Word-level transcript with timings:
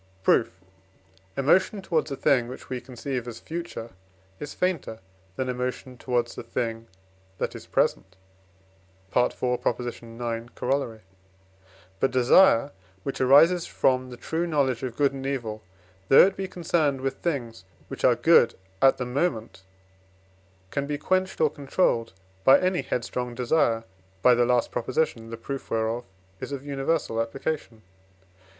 Proof. 0.23 0.59
Emotion 1.37 1.79
towards 1.83 2.09
a 2.09 2.15
thing, 2.15 2.47
which 2.47 2.69
we 2.71 2.81
conceive 2.81 3.27
as 3.27 3.39
future, 3.39 3.91
is 4.39 4.51
fainter 4.55 4.97
than 5.35 5.47
emotion 5.47 5.95
towards 5.95 6.35
a 6.39 6.41
thing 6.41 6.87
that 7.37 7.53
is 7.53 7.67
present 7.67 8.15
(IV. 9.15 9.25
ix. 9.27 9.35
Coroll.). 9.39 10.99
But 11.99 12.09
desire, 12.09 12.71
which 13.03 13.21
arises 13.21 13.67
from 13.67 14.09
the 14.09 14.17
true 14.17 14.47
knowledge 14.47 14.81
of 14.81 14.95
good 14.97 15.13
and 15.13 15.23
evil, 15.23 15.61
though 16.07 16.25
it 16.25 16.35
be 16.35 16.47
concerned 16.47 17.01
with 17.01 17.17
things 17.17 17.63
which 17.87 18.03
are 18.03 18.15
good 18.15 18.55
at 18.81 18.97
the 18.97 19.05
moment, 19.05 19.61
can 20.71 20.87
be 20.87 20.97
quenched 20.97 21.39
or 21.39 21.51
controlled 21.51 22.13
by 22.43 22.59
any 22.59 22.81
headstrong 22.81 23.35
desire 23.35 23.83
(by 24.23 24.33
the 24.33 24.45
last 24.45 24.71
Prop., 24.71 24.87
the 24.87 25.39
proof 25.39 25.69
whereof 25.69 26.05
is 26.39 26.51
of 26.51 26.65
universal 26.65 27.21
application). 27.21 27.83